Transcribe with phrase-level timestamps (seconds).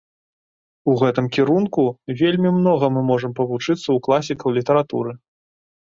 [0.93, 1.85] У гэтым кірунку
[2.23, 5.11] вельмі многа мы можам павучыцца ў класікаў літаратуры.